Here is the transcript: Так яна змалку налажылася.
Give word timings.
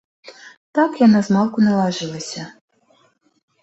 Так 0.79 0.91
яна 1.07 1.21
змалку 1.29 1.57
налажылася. 1.69 2.51